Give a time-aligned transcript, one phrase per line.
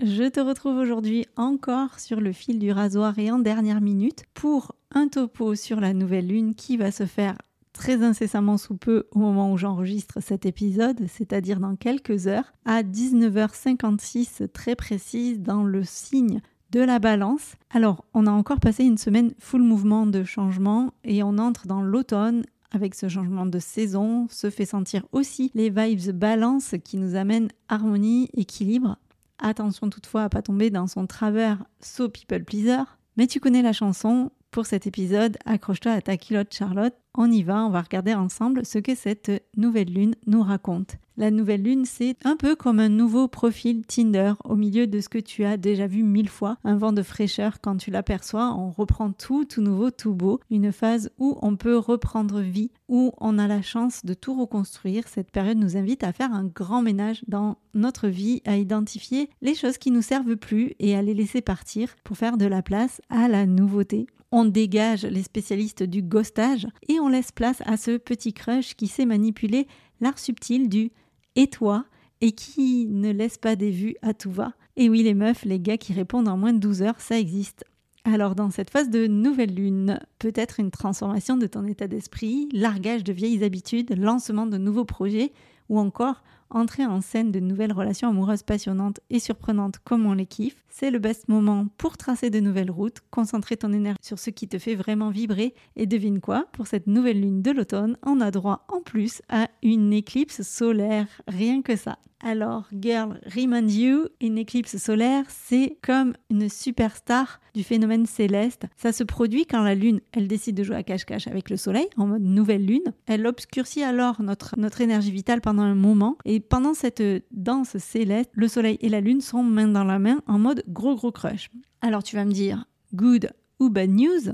[0.00, 4.76] je te retrouve aujourd'hui encore sur le fil du rasoir et en dernière minute pour
[4.92, 7.36] un topo sur la nouvelle lune qui va se faire
[7.72, 12.84] très incessamment sous peu au moment où j'enregistre cet épisode, c'est-à-dire dans quelques heures, à
[12.84, 17.56] 19h56 très précise dans le signe de la balance.
[17.70, 21.82] Alors, on a encore passé une semaine full mouvement de changement et on entre dans
[21.82, 27.16] l'automne avec ce changement de saison, se fait sentir aussi les vibes balance qui nous
[27.16, 28.96] amènent harmonie, équilibre
[29.38, 32.82] Attention toutefois à pas tomber dans son travers so people pleaser.
[33.16, 34.30] Mais tu connais la chanson.
[34.50, 36.94] Pour cet épisode, accroche-toi à ta culotte Charlotte.
[37.14, 40.96] On y va, on va regarder ensemble ce que cette nouvelle lune nous raconte.
[41.18, 45.08] La nouvelle lune, c'est un peu comme un nouveau profil Tinder au milieu de ce
[45.08, 46.56] que tu as déjà vu mille fois.
[46.64, 50.40] Un vent de fraîcheur quand tu l'aperçois, on reprend tout, tout nouveau, tout beau.
[50.48, 55.08] Une phase où on peut reprendre vie, où on a la chance de tout reconstruire.
[55.08, 59.56] Cette période nous invite à faire un grand ménage dans notre vie, à identifier les
[59.56, 63.02] choses qui nous servent plus et à les laisser partir pour faire de la place
[63.10, 67.96] à la nouveauté on dégage les spécialistes du ghostage et on laisse place à ce
[67.96, 69.66] petit crush qui sait manipuler
[70.00, 70.90] l'art subtil du
[71.36, 71.86] et toi
[72.20, 74.52] et qui ne laisse pas des vues à tout va.
[74.76, 77.64] Et oui, les meufs, les gars qui répondent en moins de 12 heures, ça existe.
[78.04, 83.04] Alors dans cette phase de nouvelle lune, peut-être une transformation de ton état d'esprit, largage
[83.04, 85.32] de vieilles habitudes, lancement de nouveaux projets
[85.68, 90.26] ou encore entrer en scène de nouvelles relations amoureuses passionnantes et surprenantes comme on les
[90.26, 90.64] kiffe.
[90.68, 94.48] C'est le best moment pour tracer de nouvelles routes, concentrer ton énergie sur ce qui
[94.48, 98.30] te fait vraiment vibrer et devine quoi, pour cette nouvelle lune de l'automne, on a
[98.30, 101.98] droit en plus à une éclipse solaire, rien que ça.
[102.20, 108.66] Alors, girl, remind you, une éclipse solaire, c'est comme une superstar du phénomène céleste.
[108.76, 111.86] Ça se produit quand la Lune, elle décide de jouer à cache-cache avec le Soleil,
[111.96, 112.92] en mode nouvelle Lune.
[113.06, 116.18] Elle obscurcit alors notre, notre énergie vitale pendant un moment.
[116.24, 120.20] Et pendant cette danse céleste, le Soleil et la Lune sont main dans la main
[120.26, 121.50] en mode gros gros crush.
[121.82, 122.64] Alors tu vas me dire,
[122.94, 123.30] good
[123.60, 124.32] ou bad news?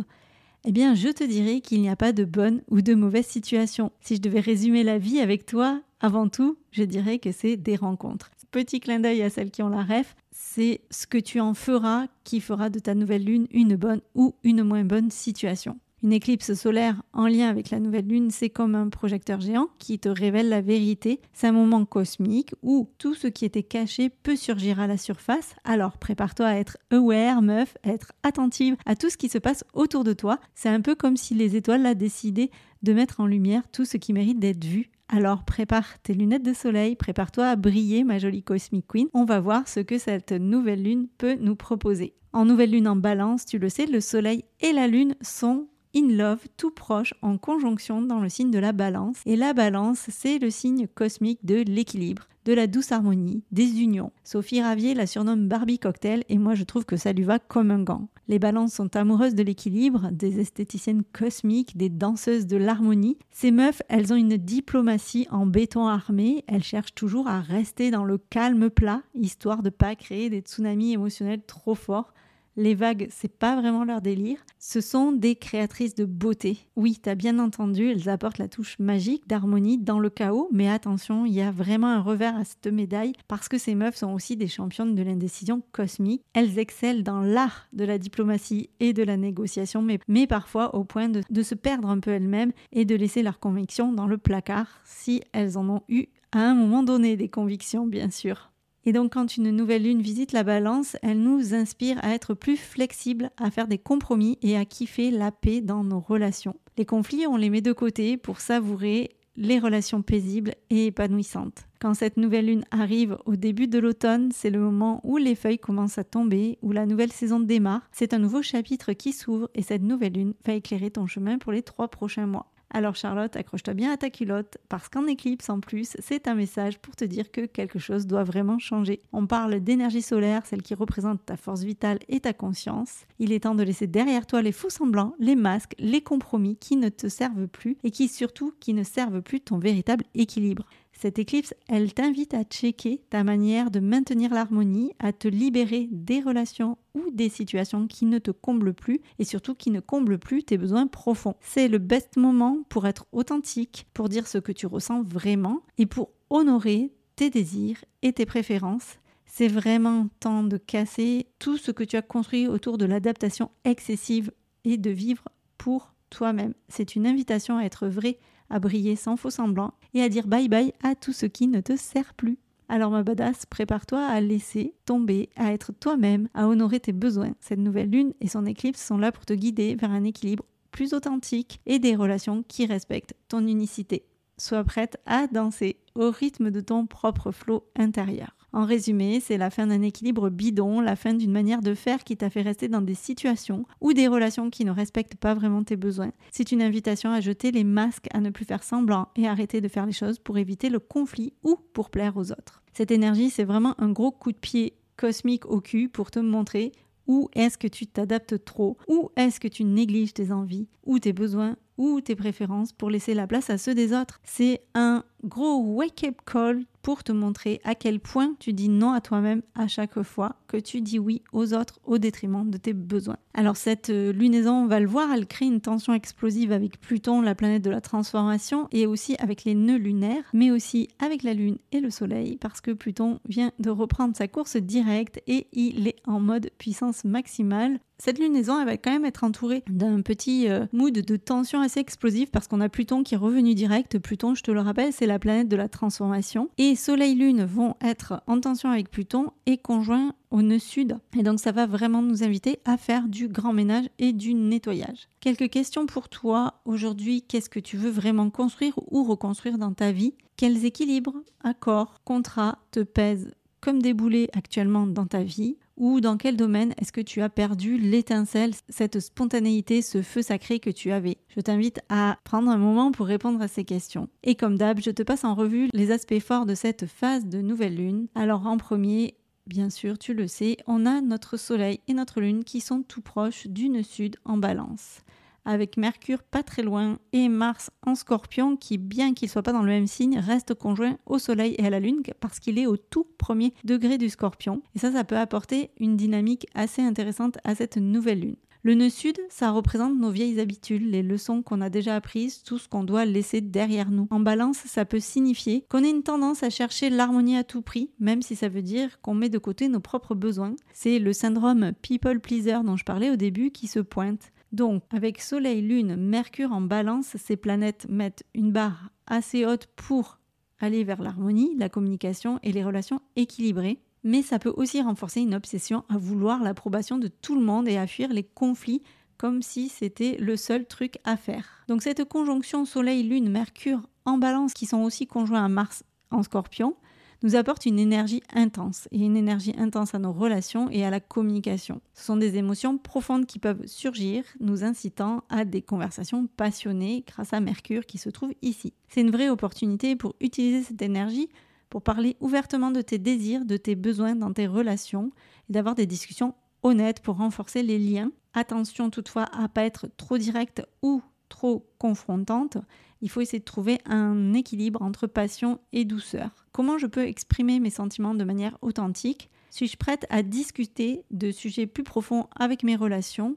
[0.66, 3.92] Eh bien, je te dirais qu'il n'y a pas de bonne ou de mauvaise situation.
[4.00, 7.76] Si je devais résumer la vie avec toi, avant tout, je dirais que c'est des
[7.76, 8.30] rencontres.
[8.50, 12.08] Petit clin d'œil à celles qui ont la ref, c'est ce que tu en feras
[12.24, 15.78] qui fera de ta nouvelle lune une bonne ou une moins bonne situation.
[16.02, 19.98] Une éclipse solaire en lien avec la nouvelle lune, c'est comme un projecteur géant qui
[19.98, 21.22] te révèle la vérité.
[21.32, 25.54] C'est un moment cosmique où tout ce qui était caché peut surgir à la surface.
[25.64, 29.64] Alors prépare-toi à être aware, meuf, à être attentive à tout ce qui se passe
[29.72, 30.38] autour de toi.
[30.54, 32.50] C'est un peu comme si les étoiles avaient décidé
[32.82, 36.52] de mettre en lumière tout ce qui mérite d'être vu alors prépare tes lunettes de
[36.52, 39.08] soleil, prépare-toi à briller, ma jolie Cosmic Queen.
[39.12, 42.14] On va voir ce que cette nouvelle lune peut nous proposer.
[42.32, 46.08] En nouvelle lune en balance, tu le sais, le soleil et la lune sont in
[46.08, 49.18] love, tout proche, en conjonction dans le signe de la balance.
[49.26, 54.12] Et la balance, c'est le signe cosmique de l'équilibre, de la douce harmonie, des unions.
[54.22, 57.70] Sophie Ravier la surnomme Barbie Cocktail et moi je trouve que ça lui va comme
[57.70, 58.08] un gant.
[58.28, 63.18] Les balances sont amoureuses de l'équilibre, des esthéticiennes cosmiques, des danseuses de l'harmonie.
[63.30, 68.04] Ces meufs, elles ont une diplomatie en béton armé, elles cherchent toujours à rester dans
[68.04, 72.14] le calme plat, histoire de pas créer des tsunamis émotionnels trop forts
[72.56, 74.38] Les vagues, c'est pas vraiment leur délire.
[74.60, 76.58] Ce sont des créatrices de beauté.
[76.76, 81.26] Oui, t'as bien entendu, elles apportent la touche magique d'harmonie dans le chaos, mais attention,
[81.26, 84.36] il y a vraiment un revers à cette médaille parce que ces meufs sont aussi
[84.36, 86.22] des championnes de l'indécision cosmique.
[86.32, 91.08] Elles excellent dans l'art de la diplomatie et de la négociation, mais, parfois au point
[91.08, 95.22] de se perdre un peu elles-mêmes et de laisser leurs convictions dans le placard si
[95.32, 98.50] elles en ont eu à un moment donné des convictions, bien sûr.
[98.86, 102.56] Et donc quand une nouvelle lune visite la balance, elle nous inspire à être plus
[102.56, 106.56] flexibles, à faire des compromis et à kiffer la paix dans nos relations.
[106.76, 111.66] Les conflits, on les met de côté pour savourer les relations paisibles et épanouissantes.
[111.80, 115.58] Quand cette nouvelle lune arrive au début de l'automne, c'est le moment où les feuilles
[115.58, 117.88] commencent à tomber, où la nouvelle saison démarre.
[117.92, 121.52] C'est un nouveau chapitre qui s'ouvre et cette nouvelle lune va éclairer ton chemin pour
[121.52, 122.53] les trois prochains mois.
[122.76, 126.80] Alors Charlotte, accroche-toi bien à ta culotte, parce qu'en éclipse en plus, c'est un message
[126.80, 129.00] pour te dire que quelque chose doit vraiment changer.
[129.12, 133.06] On parle d'énergie solaire, celle qui représente ta force vitale et ta conscience.
[133.20, 136.74] Il est temps de laisser derrière toi les faux semblants, les masques, les compromis qui
[136.74, 140.66] ne te servent plus et qui surtout qui ne servent plus ton véritable équilibre.
[140.98, 146.20] Cette éclipse, elle t'invite à checker ta manière de maintenir l'harmonie, à te libérer des
[146.20, 150.44] relations ou des situations qui ne te comblent plus et surtout qui ne comblent plus
[150.44, 151.34] tes besoins profonds.
[151.40, 155.86] C'est le best moment pour être authentique, pour dire ce que tu ressens vraiment et
[155.86, 158.98] pour honorer tes désirs et tes préférences.
[159.26, 164.30] C'est vraiment temps de casser tout ce que tu as construit autour de l'adaptation excessive
[164.64, 165.24] et de vivre
[165.58, 166.54] pour toi-même.
[166.68, 168.18] C'est une invitation à être vrai
[168.50, 171.60] à briller sans faux semblant et à dire bye bye à tout ce qui ne
[171.60, 172.38] te sert plus.
[172.68, 177.34] Alors ma badass, prépare-toi à laisser tomber, à être toi-même, à honorer tes besoins.
[177.40, 180.92] Cette nouvelle lune et son éclipse sont là pour te guider vers un équilibre plus
[180.94, 184.04] authentique et des relations qui respectent ton unicité.
[184.38, 188.43] Sois prête à danser au rythme de ton propre flot intérieur.
[188.54, 192.16] En résumé, c'est la fin d'un équilibre bidon, la fin d'une manière de faire qui
[192.16, 195.74] t'a fait rester dans des situations ou des relations qui ne respectent pas vraiment tes
[195.74, 196.12] besoins.
[196.30, 199.66] C'est une invitation à jeter les masques, à ne plus faire semblant et arrêter de
[199.66, 202.62] faire les choses pour éviter le conflit ou pour plaire aux autres.
[202.72, 206.70] Cette énergie, c'est vraiment un gros coup de pied cosmique au cul pour te montrer
[207.08, 211.12] où est-ce que tu t'adaptes trop, où est-ce que tu négliges tes envies ou tes
[211.12, 214.20] besoins ou tes préférences pour laisser la place à ceux des autres.
[214.22, 219.00] C'est un gros wake-up call pour te montrer à quel point tu dis non à
[219.00, 223.16] toi-même à chaque fois que tu dis oui aux autres au détriment de tes besoins.
[223.32, 227.22] Alors cette euh, lunaison, on va le voir, elle crée une tension explosive avec Pluton,
[227.22, 231.32] la planète de la transformation, et aussi avec les nœuds lunaires, mais aussi avec la
[231.32, 235.88] Lune et le Soleil, parce que Pluton vient de reprendre sa course directe et il
[235.88, 237.80] est en mode puissance maximale.
[238.04, 241.80] Cette lunaison, elle va quand même être entourée d'un petit euh, mood de tension assez
[241.80, 243.98] explosive parce qu'on a Pluton qui est revenu direct.
[243.98, 246.50] Pluton, je te le rappelle, c'est la planète de la transformation.
[246.58, 250.98] Et Soleil-Lune vont être en tension avec Pluton et conjoints au nœud sud.
[251.18, 255.08] Et donc ça va vraiment nous inviter à faire du grand ménage et du nettoyage.
[255.20, 257.22] Quelques questions pour toi aujourd'hui.
[257.22, 260.12] Qu'est-ce que tu veux vraiment construire ou reconstruire dans ta vie?
[260.36, 265.56] Quels équilibres, accords, contrats te pèsent comme des boulets actuellement dans ta vie?
[265.76, 270.60] Ou dans quel domaine est-ce que tu as perdu l'étincelle, cette spontanéité, ce feu sacré
[270.60, 271.18] que tu avais?
[271.28, 274.08] Je t'invite à prendre un moment pour répondre à ces questions.
[274.22, 277.40] Et comme d'hab, je te passe en revue les aspects forts de cette phase de
[277.40, 278.06] nouvelle lune.
[278.14, 282.44] Alors en premier, bien sûr, tu le sais, on a notre soleil et notre lune
[282.44, 285.00] qui sont tout proches d'une sud en balance
[285.44, 289.62] avec Mercure pas très loin et Mars en scorpion qui, bien qu'il soit pas dans
[289.62, 292.76] le même signe, reste conjoint au Soleil et à la Lune parce qu'il est au
[292.76, 294.62] tout premier degré du scorpion.
[294.74, 298.36] Et ça, ça peut apporter une dynamique assez intéressante à cette nouvelle Lune.
[298.66, 302.56] Le nœud sud, ça représente nos vieilles habitudes, les leçons qu'on a déjà apprises, tout
[302.56, 304.08] ce qu'on doit laisser derrière nous.
[304.10, 307.90] En balance, ça peut signifier qu'on ait une tendance à chercher l'harmonie à tout prix,
[308.00, 310.56] même si ça veut dire qu'on met de côté nos propres besoins.
[310.72, 314.32] C'est le syndrome people pleaser dont je parlais au début qui se pointe.
[314.54, 320.20] Donc, avec Soleil, Lune, Mercure en balance, ces planètes mettent une barre assez haute pour
[320.60, 323.80] aller vers l'harmonie, la communication et les relations équilibrées.
[324.04, 327.78] Mais ça peut aussi renforcer une obsession à vouloir l'approbation de tout le monde et
[327.78, 328.80] à fuir les conflits
[329.16, 331.64] comme si c'était le seul truc à faire.
[331.66, 335.82] Donc cette conjonction Soleil, Lune, Mercure en balance qui sont aussi conjoints à Mars
[336.12, 336.76] en scorpion,
[337.24, 341.00] nous apporte une énergie intense et une énergie intense à nos relations et à la
[341.00, 341.80] communication.
[341.94, 347.32] Ce sont des émotions profondes qui peuvent surgir, nous incitant à des conversations passionnées grâce
[347.32, 348.74] à Mercure qui se trouve ici.
[348.88, 351.30] C'est une vraie opportunité pour utiliser cette énergie
[351.70, 355.10] pour parler ouvertement de tes désirs, de tes besoins dans tes relations
[355.48, 358.12] et d'avoir des discussions honnêtes pour renforcer les liens.
[358.34, 362.58] Attention toutefois à pas être trop directe ou trop confrontante
[363.04, 366.43] il faut essayer de trouver un équilibre entre passion et douceur.
[366.54, 369.28] Comment je peux exprimer mes sentiments de manière authentique?
[369.50, 373.36] Suis-je prête à discuter de sujets plus profonds avec mes relations?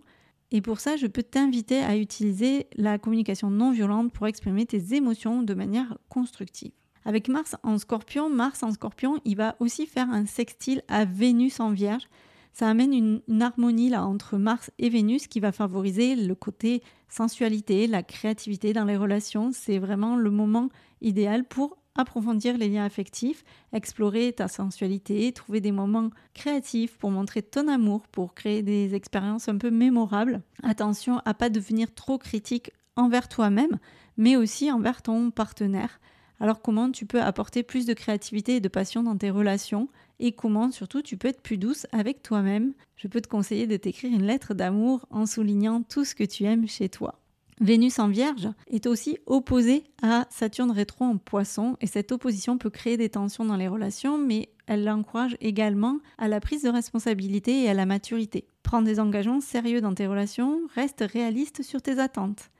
[0.51, 4.93] Et pour ça, je peux t'inviter à utiliser la communication non violente pour exprimer tes
[4.93, 6.73] émotions de manière constructive.
[7.05, 11.59] Avec Mars en scorpion, Mars en scorpion, il va aussi faire un sextile à Vénus
[11.59, 12.07] en vierge.
[12.53, 17.87] Ça amène une, harmonie là entre Mars et Vénus qui va favoriser le côté sensualité,
[17.87, 19.49] la créativité dans les relations.
[19.53, 20.69] C'est vraiment le moment
[21.01, 27.41] idéal pour approfondir les liens affectifs, explorer ta sensualité, trouver des moments créatifs pour montrer
[27.41, 30.41] ton amour, pour créer des expériences un peu mémorables.
[30.63, 33.77] Attention à pas devenir trop critique envers toi-même,
[34.17, 35.99] mais aussi envers ton partenaire.
[36.39, 39.89] Alors comment tu peux apporter plus de créativité et de passion dans tes relations?
[40.19, 42.73] Et comment surtout tu peux être plus douce avec toi-même?
[42.95, 46.43] Je peux te conseiller de t'écrire une lettre d'amour en soulignant tout ce que tu
[46.43, 47.19] aimes chez toi.
[47.59, 52.69] Vénus en Vierge est aussi opposée à Saturne rétro en Poisson et cette opposition peut
[52.69, 57.63] créer des tensions dans les relations mais elle l'encourage également à la prise de responsabilité
[57.63, 58.45] et à la maturité.
[58.61, 62.51] Prends des engagements sérieux dans tes relations, reste réaliste sur tes attentes.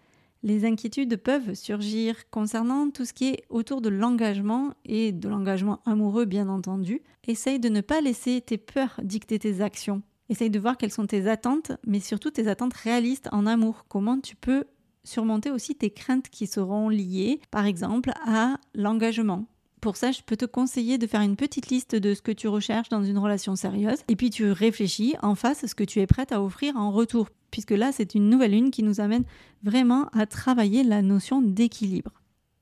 [0.42, 5.80] Les inquiétudes peuvent surgir concernant tout ce qui est autour de l'engagement et de l'engagement
[5.86, 7.02] amoureux bien entendu.
[7.28, 10.02] Essaye de ne pas laisser tes peurs dicter tes actions.
[10.30, 13.86] Essaye de voir quelles sont tes attentes, mais surtout tes attentes réalistes en amour.
[13.88, 14.66] Comment tu peux
[15.08, 19.46] surmonter aussi tes craintes qui seront liées, par exemple, à l'engagement.
[19.82, 22.48] Pour ça, je peux te conseiller de faire une petite liste de ce que tu
[22.48, 26.00] recherches dans une relation sérieuse et puis tu réfléchis en face à ce que tu
[26.00, 29.24] es prête à offrir en retour, puisque là, c'est une nouvelle lune qui nous amène
[29.64, 32.12] vraiment à travailler la notion d'équilibre.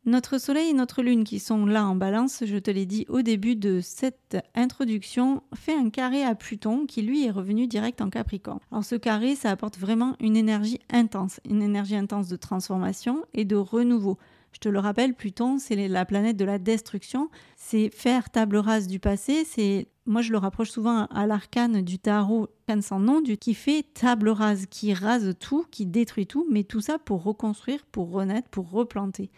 [0.07, 3.23] Notre Soleil et notre Lune qui sont là en balance, je te l'ai dit au
[3.23, 8.11] début de cette introduction, fait un carré à Pluton qui lui est revenu direct en
[8.11, 8.59] Capricorne.
[8.71, 13.45] Alors ce carré, ça apporte vraiment une énergie intense, une énergie intense de transformation et
[13.45, 14.19] de renouveau.
[14.51, 18.85] Je te le rappelle, Pluton, c'est la planète de la destruction, c'est faire table rase
[18.85, 23.23] du passé, c'est moi je le rapproche souvent à l'arcane du tarot, arcane sans nom,
[23.23, 27.83] qui fait table rase, qui rase tout, qui détruit tout, mais tout ça pour reconstruire,
[27.91, 29.31] pour renaître, pour replanter.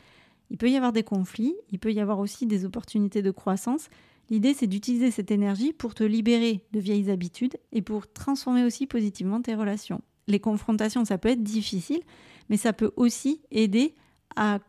[0.49, 3.89] Il peut y avoir des conflits, il peut y avoir aussi des opportunités de croissance.
[4.29, 8.87] L'idée, c'est d'utiliser cette énergie pour te libérer de vieilles habitudes et pour transformer aussi
[8.87, 10.01] positivement tes relations.
[10.27, 12.01] Les confrontations, ça peut être difficile,
[12.49, 13.95] mais ça peut aussi aider
[14.35, 14.59] à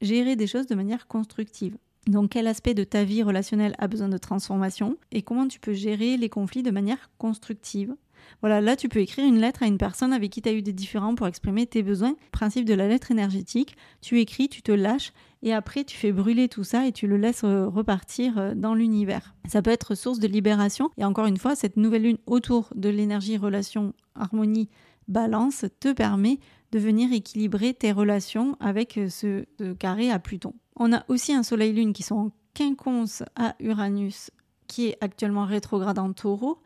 [0.00, 1.76] gérer des choses de manière constructive.
[2.06, 5.74] Donc quel aspect de ta vie relationnelle a besoin de transformation et comment tu peux
[5.74, 7.94] gérer les conflits de manière constructive?
[8.40, 10.62] Voilà, là tu peux écrire une lettre à une personne avec qui tu as eu
[10.62, 12.16] des différends pour exprimer tes besoins.
[12.32, 15.12] Principe de la lettre énergétique, tu écris, tu te lâches
[15.42, 18.74] et après tu fais brûler tout ça et tu le laisses euh, repartir euh, dans
[18.74, 19.34] l'univers.
[19.48, 22.88] Ça peut être source de libération et encore une fois, cette nouvelle lune autour de
[22.88, 24.68] l'énergie, relation, harmonie,
[25.08, 26.38] balance te permet
[26.72, 30.54] de venir équilibrer tes relations avec euh, ce, ce carré à Pluton.
[30.76, 34.30] On a aussi un soleil-lune qui sont en quinconce à Uranus
[34.66, 36.58] qui est actuellement rétrograde en taureau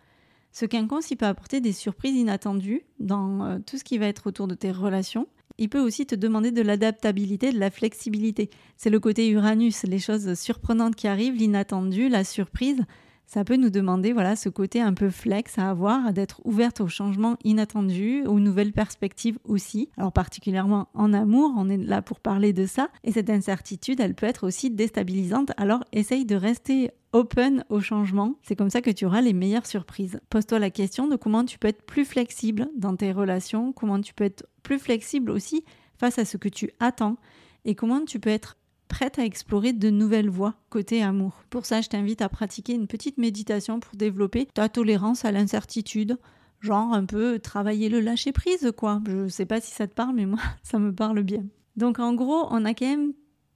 [0.55, 4.29] ce quinconce, il peut apporter des surprises inattendues dans euh, tout ce qui va être
[4.29, 5.27] autour de tes relations.
[5.59, 8.51] Il peut aussi te demander de l'adaptabilité, de la flexibilité.
[8.77, 12.83] C'est le côté Uranus, les choses surprenantes qui arrivent, l'inattendu, la surprise.
[13.27, 16.89] Ça peut nous demander voilà ce côté un peu flex à avoir, d'être ouverte aux
[16.89, 19.89] changements inattendus, aux nouvelles perspectives aussi.
[19.97, 22.89] Alors particulièrement en amour, on est là pour parler de ça.
[23.03, 25.53] Et cette incertitude, elle peut être aussi déstabilisante.
[25.57, 28.35] Alors essaye de rester open au changement.
[28.43, 30.21] C'est comme ça que tu auras les meilleures surprises.
[30.31, 34.15] Pose-toi la question de comment tu peux être plus flexible dans tes relations, comment tu
[34.15, 35.65] peux être plus flexible aussi
[35.97, 37.17] face à ce que tu attends
[37.65, 38.57] et comment tu peux être
[38.89, 41.43] prête à explorer de nouvelles voies côté amour.
[41.51, 46.19] Pour ça, je t'invite à pratiquer une petite méditation pour développer ta tolérance à l'incertitude.
[46.61, 49.03] Genre un peu travailler le lâcher prise quoi.
[49.07, 51.45] Je sais pas si ça te parle mais moi ça me parle bien.
[51.77, 53.13] Donc en gros, on a quand même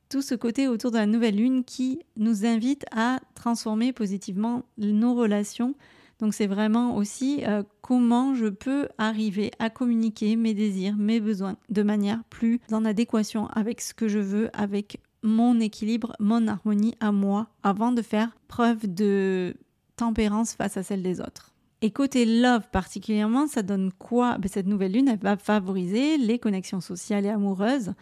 [0.08, 5.14] tout ce côté autour de la nouvelle lune qui nous invite à transformer positivement nos
[5.14, 5.74] relations.
[6.18, 11.56] Donc c'est vraiment aussi euh, comment je peux arriver à communiquer mes désirs, mes besoins
[11.68, 16.94] de manière plus en adéquation avec ce que je veux, avec mon équilibre, mon harmonie
[17.00, 19.54] à moi, avant de faire preuve de
[19.96, 21.52] tempérance face à celle des autres.
[21.80, 24.38] Et côté love particulièrement, ça donne quoi?
[24.38, 27.92] Ben, Cette nouvelle lune, va favoriser les connexions sociales et amoureuses,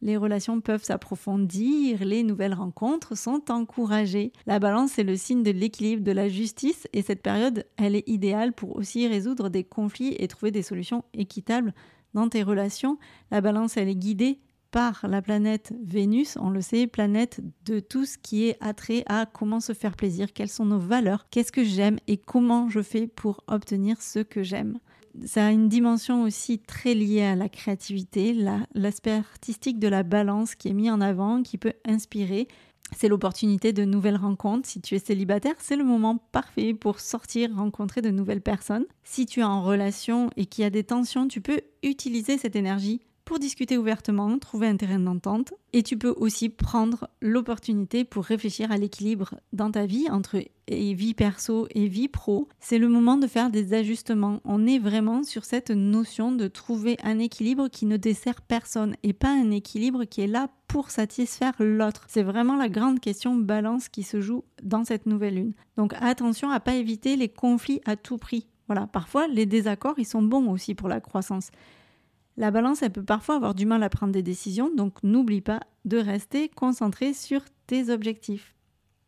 [0.00, 4.32] les relations peuvent s'approfondir, les nouvelles rencontres sont encouragées.
[4.46, 8.08] La balance est le signe de l'équilibre, de la justice et cette période, elle est
[8.08, 11.74] idéale pour aussi résoudre des conflits et trouver des solutions équitables
[12.14, 12.98] dans tes relations.
[13.32, 14.38] La balance, elle est guidée
[14.70, 19.26] par la planète Vénus, on le sait, planète de tout ce qui est attrait à
[19.26, 23.06] comment se faire plaisir, quelles sont nos valeurs, qu'est-ce que j'aime et comment je fais
[23.06, 24.78] pour obtenir ce que j'aime
[25.24, 28.36] ça a une dimension aussi très liée à la créativité,
[28.74, 32.46] l'aspect artistique de la balance qui est mis en avant, qui peut inspirer.
[32.96, 34.68] C'est l'opportunité de nouvelles rencontres.
[34.68, 38.86] Si tu es célibataire, c'est le moment parfait pour sortir, rencontrer de nouvelles personnes.
[39.02, 42.56] Si tu es en relation et qu'il y a des tensions, tu peux utiliser cette
[42.56, 45.52] énergie pour discuter ouvertement, trouver un terrain d'entente.
[45.74, 51.12] Et tu peux aussi prendre l'opportunité pour réfléchir à l'équilibre dans ta vie entre vie
[51.12, 52.48] perso et vie pro.
[52.58, 54.40] C'est le moment de faire des ajustements.
[54.46, 59.12] On est vraiment sur cette notion de trouver un équilibre qui ne dessert personne et
[59.12, 62.06] pas un équilibre qui est là pour satisfaire l'autre.
[62.08, 65.52] C'est vraiment la grande question balance qui se joue dans cette nouvelle lune.
[65.76, 68.48] Donc attention à pas éviter les conflits à tout prix.
[68.68, 71.50] Voilà, parfois les désaccords, ils sont bons aussi pour la croissance.
[72.38, 75.58] La balance, elle peut parfois avoir du mal à prendre des décisions, donc n'oublie pas
[75.84, 78.54] de rester concentré sur tes objectifs.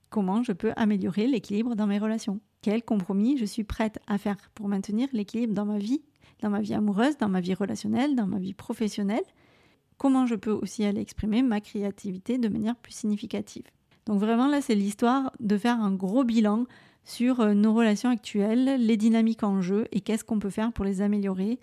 [0.08, 2.40] Comment je peux améliorer l'équilibre dans mes relations?
[2.60, 6.02] Quel compromis je suis prête à faire pour maintenir l'équilibre dans ma vie,
[6.42, 9.22] dans ma vie amoureuse, dans ma vie relationnelle, dans ma vie professionnelle?
[9.96, 13.70] Comment je peux aussi aller exprimer ma créativité de manière plus significative?
[14.06, 16.64] Donc vraiment là, c'est l'histoire de faire un gros bilan
[17.04, 20.84] sur euh, nos relations actuelles, les dynamiques en jeu et qu'est-ce qu'on peut faire pour
[20.84, 21.60] les améliorer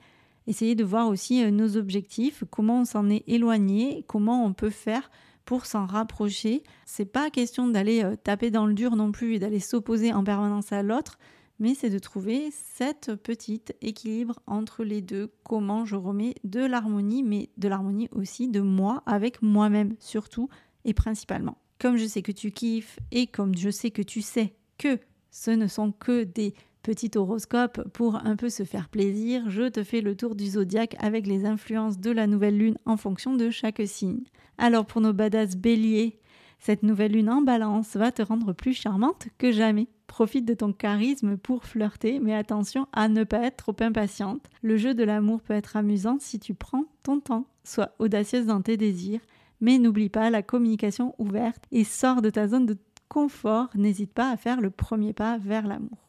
[0.48, 4.70] essayer de voir aussi euh, nos objectifs, comment on s'en est éloigné, comment on peut
[4.70, 5.12] faire
[5.46, 6.64] pour s'en rapprocher.
[6.86, 10.24] C'est pas question d'aller euh, taper dans le dur non plus et d'aller s'opposer en
[10.24, 11.20] permanence à l'autre,
[11.60, 15.32] mais c'est de trouver cette petite équilibre entre les deux.
[15.44, 20.50] Comment je remets de l'harmonie, mais de l'harmonie aussi de moi avec moi-même surtout
[20.86, 21.58] et principalement.
[21.80, 25.00] Comme je sais que tu kiffes et comme je sais que tu sais que
[25.32, 26.54] ce ne sont que des
[26.88, 30.96] petit horoscope pour un peu se faire plaisir, je te fais le tour du zodiaque
[31.00, 34.24] avec les influences de la nouvelle lune en fonction de chaque signe.
[34.58, 36.18] Alors pour nos badass béliers,
[36.60, 39.90] cette nouvelle lune en balance va te rendre plus charmante que jamais.
[40.08, 44.50] Profite de ton charisme pour flirter, mais attention à ne pas être trop impatiente.
[44.62, 47.48] Le jeu de l'amour peut être amusant si tu prends ton temps.
[47.66, 49.20] Sois audacieuse dans tes désirs,
[49.60, 52.78] mais n'oublie pas la communication ouverte et sors de ta zone de
[53.10, 53.68] confort.
[53.76, 56.07] N'hésite pas à faire le premier pas vers l'amour.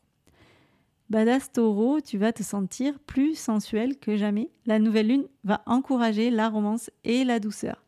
[1.10, 4.50] Badass taureau, tu vas te sentir plus sensuel que jamais.
[4.66, 7.82] La nouvelle lune va encourager la romance et la douceur.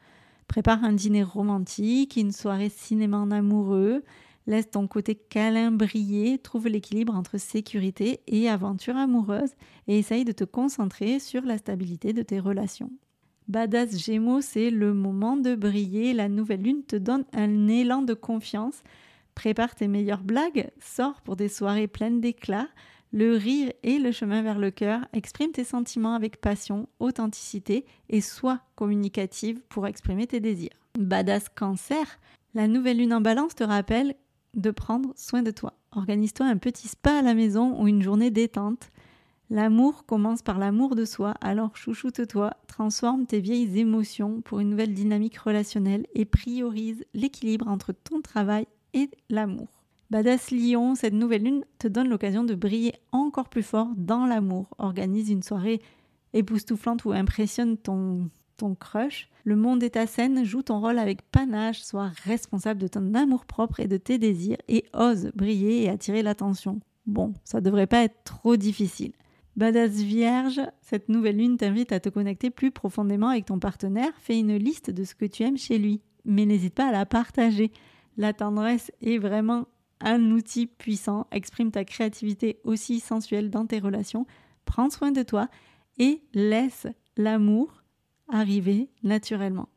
[0.49, 4.03] Prépare un dîner romantique, une soirée cinéma amoureux.
[4.47, 9.53] Laisse ton côté câlin briller, trouve l'équilibre entre sécurité et aventure amoureuse
[9.87, 12.91] et essaye de te concentrer sur la stabilité de tes relations.
[13.49, 16.15] Badass Gémeaux, c'est le moment de briller.
[16.15, 18.83] La nouvelle lune te donne un élan de confiance.
[19.35, 22.69] Prépare tes meilleures blagues, sors pour des soirées pleines d'éclat.
[23.13, 25.01] Le rire et le chemin vers le cœur.
[25.13, 30.71] Exprime tes sentiments avec passion, authenticité et sois communicative pour exprimer tes désirs.
[30.97, 32.21] Badass cancer,
[32.55, 34.15] la nouvelle lune en balance te rappelle
[34.55, 35.75] de prendre soin de toi.
[35.93, 38.91] Organise-toi un petit spa à la maison ou une journée détente.
[39.51, 44.95] L'amour commence par l'amour de soi, alors chouchoute-toi, transforme tes vieilles émotions pour une nouvelle
[44.95, 49.80] dynamique relationnelle et priorise l'équilibre entre ton travail et l'amour.
[50.11, 54.67] Badass Lion, cette nouvelle lune te donne l'occasion de briller encore plus fort dans l'amour.
[54.79, 55.81] Organise une soirée
[56.33, 59.31] époustouflante ou impressionne ton, ton crush.
[59.45, 63.47] Le monde est ta scène, joue ton rôle avec panache, sois responsable de ton amour
[63.47, 66.81] propre et de tes désirs et ose briller et attirer l'attention.
[67.07, 69.13] Bon, ça devrait pas être trop difficile.
[69.57, 74.13] Badass Vierge, cette nouvelle lune t'invite à te connecter plus profondément avec ton partenaire.
[74.19, 77.07] Fais une liste de ce que tu aimes chez lui, mais n'hésite pas à la
[77.07, 77.71] partager.
[78.17, 79.67] La tendresse est vraiment
[80.01, 81.27] un outil puissant.
[81.31, 84.27] Exprime ta créativité aussi sensuelle dans tes relations.
[84.65, 85.49] Prends soin de toi
[85.99, 86.87] et laisse
[87.17, 87.83] l'amour
[88.29, 89.69] arriver naturellement.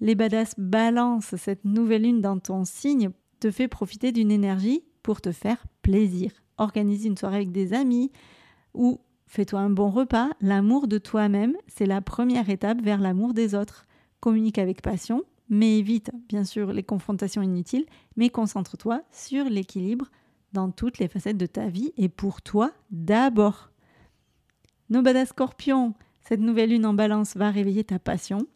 [0.00, 5.20] Les badass balance cette nouvelle lune dans ton signe te fait profiter d'une énergie pour
[5.20, 6.32] te faire plaisir.
[6.58, 8.10] Organise une soirée avec des amis
[8.74, 10.30] ou fais-toi un bon repas.
[10.40, 13.86] L'amour de toi-même, c'est la première étape vers l'amour des autres.
[14.20, 20.10] Communique avec passion, mais évite bien sûr les confrontations inutiles, mais concentre-toi sur l'équilibre
[20.52, 23.70] dans toutes les facettes de ta vie et pour toi d'abord.
[24.88, 28.46] Nobada Scorpion, cette nouvelle lune en balance va réveiller ta passion.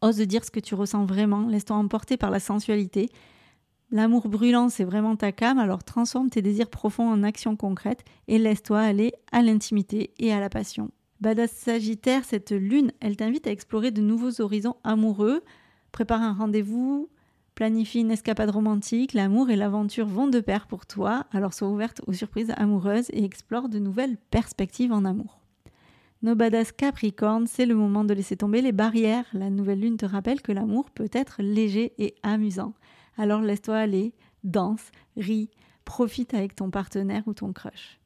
[0.00, 3.08] Ose dire ce que tu ressens vraiment, laisse-toi emporter par la sensualité.
[3.90, 8.38] L'amour brûlant, c'est vraiment ta cam, alors transforme tes désirs profonds en actions concrètes et
[8.38, 10.90] laisse-toi aller à l'intimité et à la passion.
[11.20, 15.42] Badass Sagittaire, cette lune, elle t'invite à explorer de nouveaux horizons amoureux,
[15.94, 17.08] Prépare un rendez-vous,
[17.54, 22.00] planifie une escapade romantique, l'amour et l'aventure vont de pair pour toi, alors sois ouverte
[22.08, 25.38] aux surprises amoureuses et explore de nouvelles perspectives en amour.
[26.22, 29.26] No badass Capricorne, c'est le moment de laisser tomber les barrières.
[29.32, 32.74] La nouvelle lune te rappelle que l'amour peut être léger et amusant.
[33.16, 35.48] Alors laisse-toi aller, danse, ris,
[35.84, 38.00] profite avec ton partenaire ou ton crush.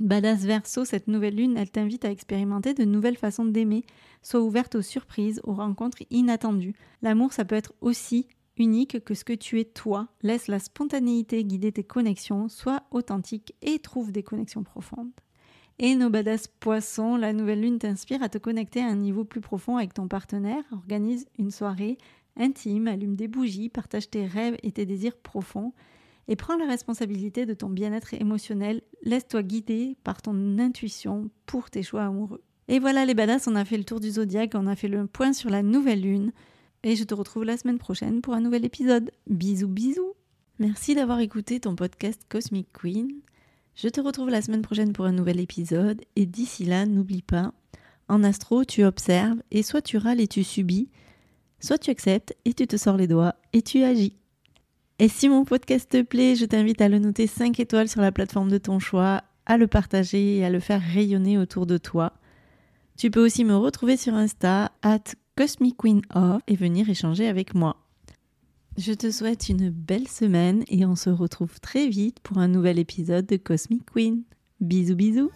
[0.00, 3.84] Badass Verso, cette nouvelle lune, elle t'invite à expérimenter de nouvelles façons d'aimer.
[4.22, 6.74] Sois ouverte aux surprises, aux rencontres inattendues.
[7.02, 10.08] L'amour, ça peut être aussi unique que ce que tu es toi.
[10.22, 15.12] Laisse la spontanéité guider tes connexions, sois authentique et trouve des connexions profondes.
[15.78, 19.42] Et nos badass poissons, la nouvelle lune t'inspire à te connecter à un niveau plus
[19.42, 20.64] profond avec ton partenaire.
[20.72, 21.98] Organise une soirée
[22.36, 25.74] intime, allume des bougies, partage tes rêves et tes désirs profonds
[26.30, 28.82] et prends la responsabilité de ton bien-être émotionnel.
[29.02, 32.42] Laisse-toi guider par ton intuition pour tes choix amoureux.
[32.68, 35.08] Et voilà les badass, on a fait le tour du zodiaque, on a fait le
[35.08, 36.32] point sur la nouvelle lune.
[36.84, 39.10] Et je te retrouve la semaine prochaine pour un nouvel épisode.
[39.26, 40.14] Bisous bisous
[40.60, 43.10] Merci d'avoir écouté ton podcast Cosmic Queen.
[43.74, 47.52] Je te retrouve la semaine prochaine pour un nouvel épisode et d'ici là, n'oublie pas,
[48.06, 50.90] en astro, tu observes et soit tu râles et tu subis,
[51.58, 54.19] soit tu acceptes et tu te sors les doigts et tu agis.
[55.02, 58.12] Et si mon podcast te plaît, je t'invite à le noter 5 étoiles sur la
[58.12, 62.12] plateforme de ton choix, à le partager et à le faire rayonner autour de toi.
[62.98, 65.04] Tu peux aussi me retrouver sur Insta, at
[65.38, 66.02] Cosmic Queen
[66.46, 67.78] et venir échanger avec moi.
[68.76, 72.78] Je te souhaite une belle semaine et on se retrouve très vite pour un nouvel
[72.78, 74.22] épisode de Cosmic Queen.
[74.60, 75.30] Bisous bisous